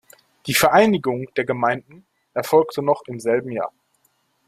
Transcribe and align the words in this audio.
Die 0.47 0.55
Vereinigung 0.55 1.31
der 1.35 1.45
Gemeinden 1.45 2.07
erfolgte 2.33 2.81
noch 2.81 3.03
im 3.05 3.19
selben 3.19 3.51
Jahr. 3.51 3.71